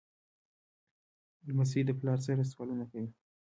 لمسی 1.47 1.81
د 1.85 1.89
پلار 1.99 2.19
سره 2.27 2.41
سوالونه 2.51 2.85
کوي. 2.91 3.09